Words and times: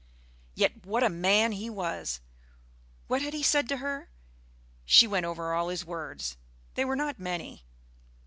Yet 0.55 0.83
what 0.83 1.03
a 1.03 1.09
man 1.09 1.51
he 1.51 1.69
was! 1.69 2.21
What 3.05 3.21
had 3.21 3.35
he 3.35 3.43
said 3.43 3.69
to 3.69 3.77
her? 3.77 4.09
She 4.83 5.05
went 5.05 5.27
over 5.27 5.53
all 5.53 5.67
his 5.67 5.85
words.... 5.85 6.37
They 6.73 6.83
were 6.83 6.95
not 6.95 7.19
many. 7.19 7.65